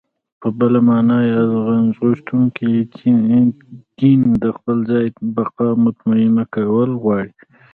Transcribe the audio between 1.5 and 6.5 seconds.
ځانغوښتونکی جېن د خپل ځان بقا مطمينه